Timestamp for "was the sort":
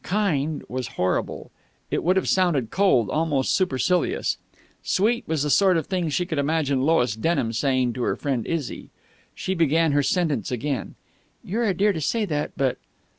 5.27-5.77